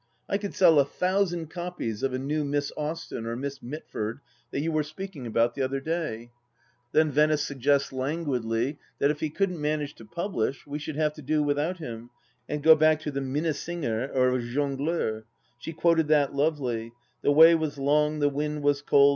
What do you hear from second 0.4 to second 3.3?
sell a thousand copies of a new Miss Austen